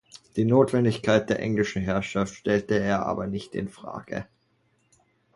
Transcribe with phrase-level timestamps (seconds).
[0.35, 4.25] Die Notwendigkeit der englischen Herrschaft stellte er aber nicht in Frage.